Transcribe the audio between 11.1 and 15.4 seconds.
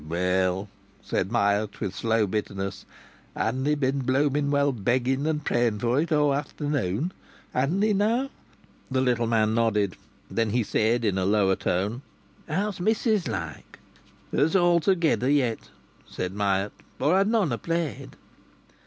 a lower tone: "How's missis, like?" "Her's altogether